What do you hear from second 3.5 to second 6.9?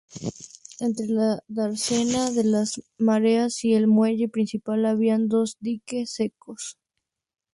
y el muelle principal había dos diques secos.